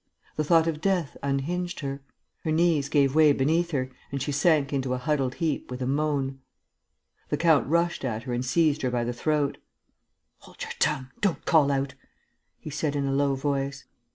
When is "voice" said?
13.35-13.85